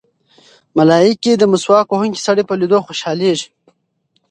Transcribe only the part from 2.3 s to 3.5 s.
په لیدو خوښېږي.